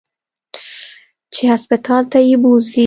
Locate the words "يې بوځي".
2.27-2.79